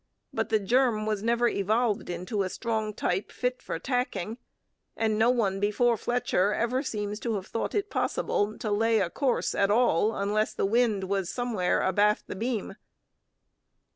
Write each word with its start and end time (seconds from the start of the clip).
But 0.33 0.49
the 0.49 0.57
germ 0.57 1.05
was 1.05 1.21
never 1.21 1.47
evolved 1.47 2.09
into 2.09 2.41
a 2.41 2.49
strong 2.49 2.91
type 2.91 3.31
fit 3.31 3.61
for 3.61 3.77
tacking; 3.77 4.39
and 4.97 5.15
no 5.19 5.29
one 5.29 5.59
before 5.59 5.95
Fletcher 5.95 6.53
ever 6.55 6.81
seems 6.81 7.19
to 7.19 7.35
have 7.35 7.45
thought 7.45 7.75
it 7.75 7.91
possible 7.91 8.57
to 8.57 8.71
lay 8.71 8.99
a 8.99 9.11
course 9.11 9.53
at 9.53 9.69
all 9.69 10.15
unless 10.15 10.55
the 10.55 10.65
wind 10.65 11.03
was 11.03 11.29
somewhere 11.29 11.81
abaft 11.83 12.25
the 12.25 12.35
beam. 12.35 12.77